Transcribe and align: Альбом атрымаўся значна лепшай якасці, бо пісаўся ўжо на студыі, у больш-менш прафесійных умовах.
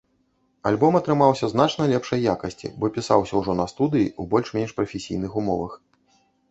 Альбом 0.69 0.93
атрымаўся 0.99 1.49
значна 1.53 1.83
лепшай 1.93 2.25
якасці, 2.33 2.73
бо 2.81 2.91
пісаўся 2.99 3.33
ўжо 3.43 3.51
на 3.63 3.71
студыі, 3.75 4.09
у 4.23 4.29
больш-менш 4.35 4.77
прафесійных 4.81 5.31
умовах. 5.45 5.73